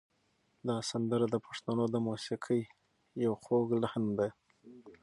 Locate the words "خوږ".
3.43-3.67